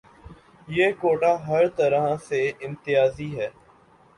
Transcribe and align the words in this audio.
یہ 0.67 0.91
کوٹہ 1.01 1.33
ہرطرح 1.47 2.15
سے 2.27 2.41
امتیازی 2.61 3.29
ہے۔ 3.39 3.49